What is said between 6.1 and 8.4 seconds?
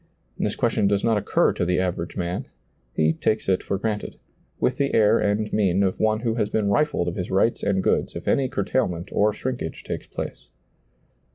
who has been rifled of his rights and goods, if